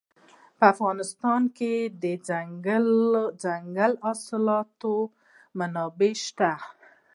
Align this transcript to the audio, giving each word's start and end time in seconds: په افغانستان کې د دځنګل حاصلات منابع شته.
په 0.57 0.63
افغانستان 0.73 1.41
کې 1.57 1.73
د 2.01 2.03
دځنګل 3.41 3.93
حاصلات 4.05 4.79
منابع 5.57 6.13
شته. 6.25 6.51